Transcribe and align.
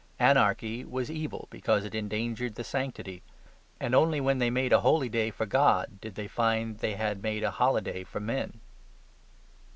Anarchy 0.17 0.83
was 0.83 1.11
evil 1.11 1.47
because 1.51 1.85
it 1.85 1.93
endangered 1.93 2.55
the 2.55 2.63
sanctity. 2.63 3.21
And 3.79 3.93
only 3.93 4.19
when 4.19 4.39
they 4.39 4.49
made 4.49 4.73
a 4.73 4.79
holy 4.79 5.09
day 5.09 5.29
for 5.29 5.45
God 5.45 6.01
did 6.01 6.15
they 6.15 6.27
find 6.27 6.79
they 6.79 6.95
had 6.95 7.21
made 7.21 7.43
a 7.43 7.51
holiday 7.51 8.03
for 8.03 8.19
men. 8.19 8.61